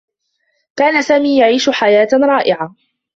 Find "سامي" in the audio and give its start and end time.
1.01-1.39